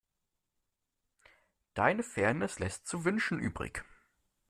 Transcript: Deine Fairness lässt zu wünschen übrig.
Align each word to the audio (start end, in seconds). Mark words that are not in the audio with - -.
Deine 1.75 2.01
Fairness 2.01 2.57
lässt 2.57 2.87
zu 2.87 3.05
wünschen 3.05 3.37
übrig. 3.39 3.83